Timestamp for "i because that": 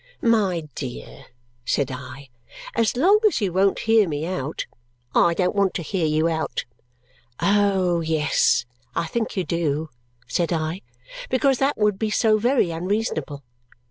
10.51-11.77